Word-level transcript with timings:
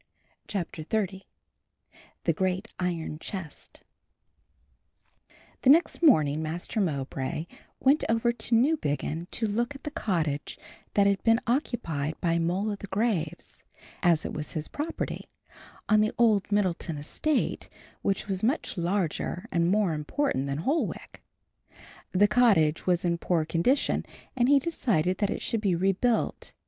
CHAPTER 0.47 0.81
XXX 0.81 1.25
THE 2.23 2.33
GREAT 2.33 2.67
IRON 2.79 3.19
CHEST 3.19 3.83
The 5.61 5.69
next 5.69 6.01
morning 6.01 6.41
Master 6.41 6.81
Mowbray 6.81 7.45
went 7.79 8.03
over 8.09 8.31
to 8.31 8.55
Newbiggin 8.55 9.27
to 9.29 9.45
look 9.45 9.75
at 9.75 9.83
the 9.83 9.91
cottage 9.91 10.57
that 10.95 11.05
had 11.05 11.21
been 11.21 11.39
occupied 11.45 12.19
by 12.19 12.39
"Moll 12.39 12.71
o' 12.71 12.75
the 12.75 12.87
graves," 12.87 13.63
as 14.01 14.25
it 14.25 14.33
was 14.33 14.53
his 14.53 14.67
property, 14.67 15.29
on 15.87 16.01
the 16.01 16.13
old 16.17 16.51
Middleton 16.51 16.97
estate 16.97 17.69
which 18.01 18.27
was 18.27 18.41
much 18.41 18.77
larger 18.79 19.45
and 19.51 19.69
more 19.69 19.93
important 19.93 20.47
than 20.47 20.61
Holwick. 20.63 21.21
The 22.11 22.27
cottage 22.27 22.87
was 22.87 23.05
in 23.05 23.19
poor 23.19 23.45
condition 23.45 24.07
and 24.35 24.49
he 24.49 24.57
decided 24.57 25.19
that 25.19 25.29
it 25.29 25.43
should 25.43 25.61
be 25.61 25.75
rebuilt. 25.75 26.53